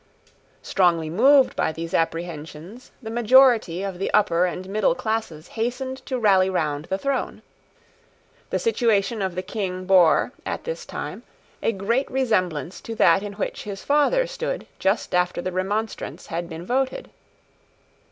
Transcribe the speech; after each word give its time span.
Strongly 0.63 1.11
moved 1.11 1.55
by 1.55 1.71
these 1.71 1.93
apprehensions, 1.93 2.89
the 3.03 3.11
majority 3.11 3.83
of 3.83 3.99
the 3.99 4.09
upper 4.15 4.47
and 4.47 4.67
middle 4.67 4.95
classes 4.95 5.49
hastened 5.49 6.03
to 6.07 6.17
rally 6.17 6.49
round 6.49 6.85
the 6.85 6.97
throne. 6.97 7.43
The 8.49 8.57
situation 8.57 9.21
of 9.21 9.35
the 9.35 9.43
King 9.43 9.85
bore, 9.85 10.31
at 10.43 10.63
this 10.63 10.87
time, 10.87 11.21
a 11.61 11.71
great 11.71 12.09
resemblance 12.09 12.81
to 12.81 12.95
that 12.95 13.21
in 13.21 13.33
which 13.33 13.61
his 13.65 13.83
father 13.83 14.25
stood 14.25 14.65
just 14.79 15.13
after 15.13 15.39
the 15.39 15.51
Remonstrance 15.51 16.25
had 16.25 16.49
been 16.49 16.65
voted. 16.65 17.11